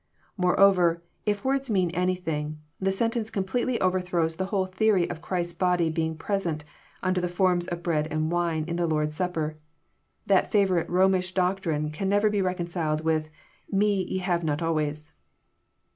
Moreover, 0.35 1.03
if 1.27 1.45
words 1.45 1.69
mean 1.69 1.91
anything, 1.91 2.57
the 2.79 2.91
sentence 2.91 3.29
completely 3.29 3.79
overthrows 3.79 4.35
the 4.35 4.45
whole 4.47 4.65
theory 4.65 5.07
of 5.07 5.21
Christ's 5.21 5.53
body 5.53 5.91
being 5.91 6.17
present 6.17 6.65
under 7.03 7.21
the 7.21 7.29
forms 7.29 7.67
of 7.67 7.83
bread 7.83 8.07
and 8.09 8.31
wine, 8.31 8.63
in 8.65 8.77
the 8.77 8.87
Lord's 8.87 9.15
Supper. 9.15 9.57
That 10.25 10.51
favourite 10.51 10.89
Romish 10.89 11.33
doctrine 11.35 11.91
can 11.91 12.09
never 12.09 12.31
be 12.31 12.41
reconciled 12.41 13.01
with 13.01 13.25
•* 13.25 13.29
Me 13.71 14.03
ye 14.03 14.17
have 14.17 14.43
not 14.43 14.63
always." 14.63 15.13